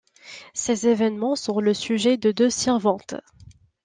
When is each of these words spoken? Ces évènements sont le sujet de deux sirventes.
Ces 0.55 0.87
évènements 0.87 1.35
sont 1.35 1.59
le 1.59 1.75
sujet 1.75 2.17
de 2.17 2.31
deux 2.31 2.49
sirventes. 2.49 3.17